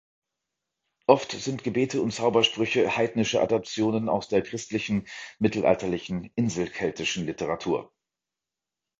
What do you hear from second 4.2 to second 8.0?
der christlichen, mittelalterlichen inselkeltischen Literatur.